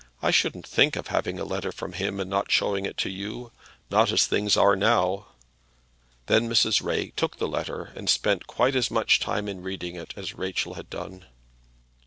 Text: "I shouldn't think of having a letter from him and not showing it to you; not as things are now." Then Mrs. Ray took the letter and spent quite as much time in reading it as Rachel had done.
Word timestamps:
"I 0.23 0.31
shouldn't 0.31 0.65
think 0.65 0.95
of 0.95 1.09
having 1.09 1.39
a 1.39 1.45
letter 1.45 1.71
from 1.71 1.93
him 1.93 2.19
and 2.19 2.27
not 2.27 2.49
showing 2.51 2.87
it 2.87 2.97
to 2.97 3.09
you; 3.11 3.51
not 3.91 4.11
as 4.11 4.25
things 4.25 4.57
are 4.57 4.75
now." 4.75 5.27
Then 6.25 6.49
Mrs. 6.49 6.81
Ray 6.83 7.11
took 7.15 7.37
the 7.37 7.47
letter 7.47 7.93
and 7.95 8.09
spent 8.09 8.47
quite 8.47 8.75
as 8.75 8.89
much 8.89 9.19
time 9.19 9.47
in 9.47 9.61
reading 9.61 9.93
it 9.95 10.15
as 10.17 10.33
Rachel 10.33 10.73
had 10.73 10.89
done. 10.89 11.25